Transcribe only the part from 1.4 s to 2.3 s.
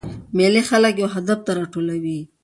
ته راټولوي.